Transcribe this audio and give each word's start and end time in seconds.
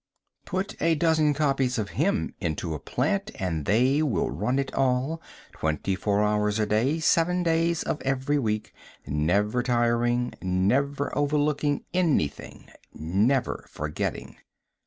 Put 0.47 0.75
a 0.81 0.95
dozen 0.95 1.35
copies 1.35 1.77
of 1.77 1.89
him 1.91 2.33
into 2.39 2.73
a 2.73 2.79
plant 2.79 3.29
and 3.35 3.65
they 3.65 4.01
will 4.01 4.31
run 4.31 4.57
it 4.57 4.73
all, 4.73 5.21
twenty 5.51 5.93
four 5.95 6.23
hours 6.23 6.57
a 6.57 6.65
day, 6.65 6.99
seven 6.99 7.43
days 7.43 7.83
of 7.83 8.01
every 8.01 8.39
week, 8.39 8.73
never 9.05 9.61
tiring, 9.61 10.33
never 10.41 11.15
overlooking 11.15 11.83
anything, 11.93 12.71
never 12.91 13.67
forgetting.... 13.69 14.37